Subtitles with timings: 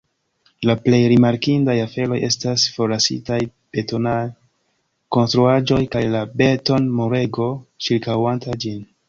[0.69, 3.37] La plej rimarkindaj aferoj estas forlasitaj
[3.77, 4.15] betonaj
[5.17, 7.53] konstruaĵoj kaj la beton-murego
[7.89, 8.83] ĉirkaŭanta ĝin.